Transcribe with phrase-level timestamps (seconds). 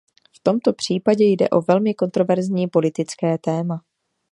[0.35, 3.81] V tomto případě jde o velmi kontroverzní politické téma.